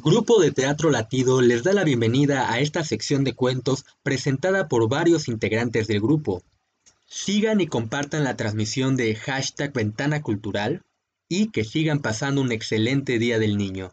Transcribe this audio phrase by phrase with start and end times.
[0.00, 4.88] Grupo de Teatro Latido les da la bienvenida a esta sección de cuentos presentada por
[4.88, 6.40] varios integrantes del grupo.
[7.06, 10.84] Sigan y compartan la transmisión de hashtag Ventana Cultural
[11.28, 13.90] y que sigan pasando un excelente Día del Niño.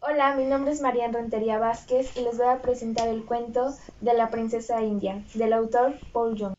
[0.00, 4.14] Hola, mi nombre es María Rentería Vázquez y les voy a presentar el cuento de
[4.14, 6.54] la princesa india, del autor Paul Young.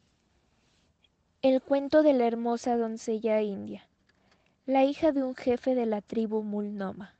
[1.42, 3.86] El cuento de la hermosa doncella india,
[4.66, 7.17] la hija de un jefe de la tribu Mulnoma.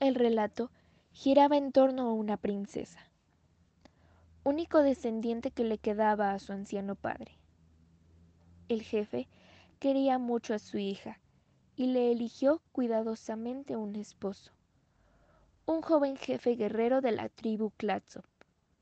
[0.00, 0.70] El relato
[1.12, 3.00] giraba en torno a una princesa,
[4.44, 7.32] único descendiente que le quedaba a su anciano padre.
[8.70, 9.28] El jefe
[9.78, 11.20] quería mucho a su hija
[11.76, 14.52] y le eligió cuidadosamente un esposo,
[15.66, 18.24] un joven jefe guerrero de la tribu Clatsop,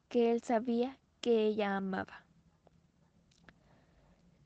[0.09, 2.25] que él sabía que ella amaba.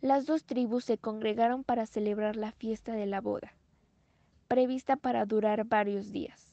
[0.01, 3.53] Las dos tribus se congregaron para celebrar la fiesta de la boda,
[4.49, 6.52] prevista para durar varios días.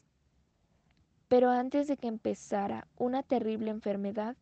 [1.29, 4.35] Pero antes de que empezara, una terrible enfermedad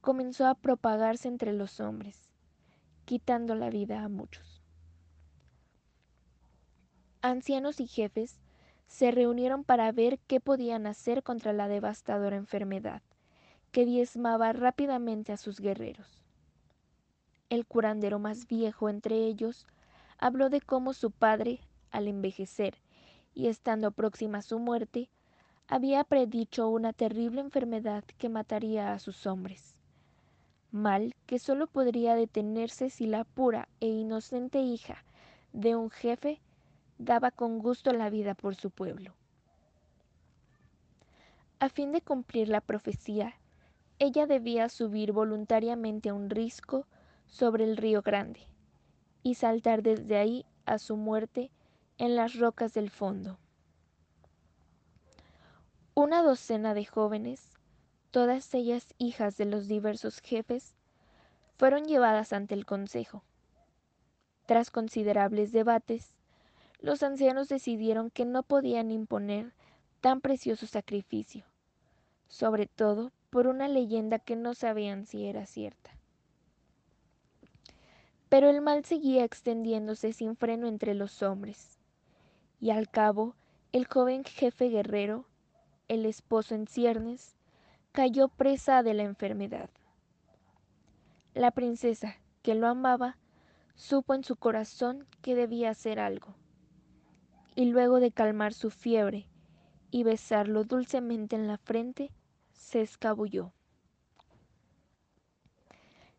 [0.00, 2.30] comenzó a propagarse entre los hombres,
[3.04, 4.62] quitando la vida a muchos.
[7.22, 8.38] Ancianos y jefes
[8.86, 13.02] se reunieron para ver qué podían hacer contra la devastadora enfermedad
[13.72, 16.22] que diezmaba rápidamente a sus guerreros.
[17.50, 19.66] El curandero más viejo entre ellos
[20.18, 22.74] habló de cómo su padre, al envejecer
[23.34, 25.10] y estando próxima a su muerte,
[25.70, 29.76] había predicho una terrible enfermedad que mataría a sus hombres,
[30.72, 35.04] mal que sólo podría detenerse si la pura e inocente hija
[35.52, 36.40] de un jefe
[36.96, 39.14] daba con gusto la vida por su pueblo.
[41.60, 43.34] A fin de cumplir la profecía,
[43.98, 46.86] ella debía subir voluntariamente a un risco
[47.26, 48.40] sobre el río Grande
[49.22, 51.50] y saltar desde ahí a su muerte
[51.98, 53.38] en las rocas del fondo.
[56.00, 57.50] Una docena de jóvenes,
[58.12, 60.76] todas ellas hijas de los diversos jefes,
[61.56, 63.24] fueron llevadas ante el Consejo.
[64.46, 66.14] Tras considerables debates,
[66.78, 69.54] los ancianos decidieron que no podían imponer
[70.00, 71.44] tan precioso sacrificio,
[72.28, 75.90] sobre todo por una leyenda que no sabían si era cierta.
[78.28, 81.80] Pero el mal seguía extendiéndose sin freno entre los hombres,
[82.60, 83.34] y al cabo
[83.72, 85.27] el joven jefe guerrero
[85.88, 87.34] el esposo en ciernes,
[87.92, 89.70] cayó presa de la enfermedad.
[91.34, 93.16] La princesa, que lo amaba,
[93.74, 96.34] supo en su corazón que debía hacer algo,
[97.54, 99.26] y luego de calmar su fiebre
[99.90, 102.10] y besarlo dulcemente en la frente,
[102.52, 103.52] se escabulló.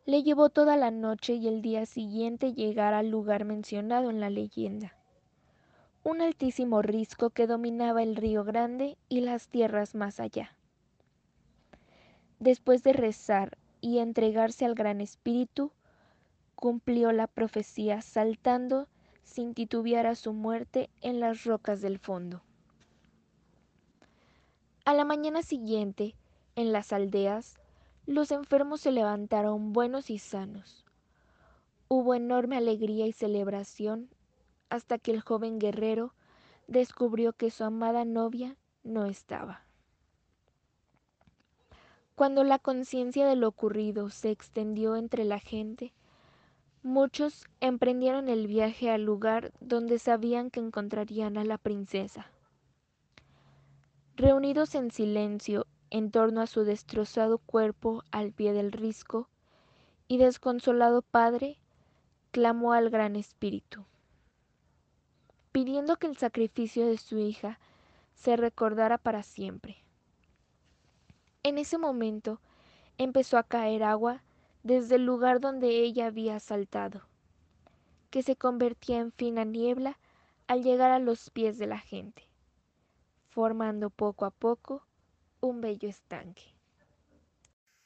[0.06, 4.32] Le llevó toda la noche y el día siguiente llegar al lugar mencionado en la
[4.32, 4.99] leyenda
[6.10, 10.56] un altísimo risco que dominaba el río Grande y las tierras más allá.
[12.40, 15.72] Después de rezar y entregarse al Gran Espíritu,
[16.56, 18.88] cumplió la profecía saltando
[19.24, 22.42] sin titubear a su muerte en las rocas del fondo.
[24.86, 26.16] A la mañana siguiente,
[26.56, 27.60] en las aldeas,
[28.08, 30.86] los enfermos se levantaron buenos y sanos.
[31.88, 34.10] Hubo enorme alegría y celebración
[34.70, 36.14] hasta que el joven guerrero
[36.68, 39.64] descubrió que su amada novia no estaba.
[42.16, 45.94] Cuando la conciencia de lo ocurrido se extendió entre la gente,
[46.84, 52.30] muchos emprendieron el viaje al lugar donde sabían que encontrarían a la princesa.
[54.16, 59.30] Reunidos en silencio en torno a su destrozado cuerpo al pie del risco,
[60.08, 61.58] y desconsolado padre
[62.32, 63.86] clamó al Gran Espíritu
[65.52, 67.60] pidiendo que el sacrificio de su hija
[68.14, 69.84] se recordara para siempre.
[71.44, 72.42] En ese momento
[72.98, 74.24] empezó a caer agua
[74.64, 77.08] desde el lugar donde ella había saltado,
[78.10, 79.98] que se convertía en fina niebla
[80.48, 82.24] al llegar a los pies de la gente,
[83.30, 84.86] formando poco a poco
[85.40, 86.54] un bello estanque.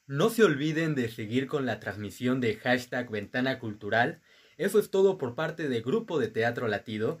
[0.06, 4.20] No se olviden de seguir con la transmisión de hashtag Ventana Cultural.
[4.58, 7.20] Eso es todo por parte del Grupo de Teatro Latido.